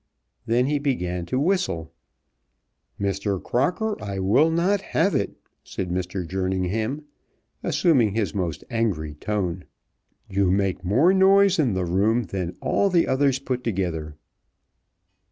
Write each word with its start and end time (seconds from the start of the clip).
Then 0.47 0.65
he 0.65 0.79
began 0.79 1.27
to 1.27 1.39
whistle. 1.39 1.91
"Mr. 2.99 3.39
Crocker, 3.39 4.03
I 4.03 4.17
will 4.17 4.49
not 4.49 4.81
have 4.81 5.13
it," 5.13 5.35
said 5.63 5.91
Mr. 5.91 6.27
Jerningham, 6.27 7.03
assuming 7.61 8.15
his 8.15 8.33
most 8.33 8.63
angry 8.71 9.13
tone. 9.13 9.65
"You 10.27 10.49
make 10.49 10.83
more 10.83 11.13
noise 11.13 11.59
in 11.59 11.73
the 11.75 11.85
room 11.85 12.23
than 12.23 12.57
all 12.61 12.89
the 12.89 13.07
others 13.07 13.37
put 13.37 13.63
together." 13.63 14.17